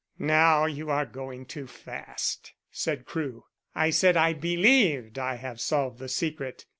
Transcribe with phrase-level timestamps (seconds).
[0.17, 3.45] "Now you are going too fast," said Crewe.
[3.75, 6.65] "I said I believed I have solved the secret.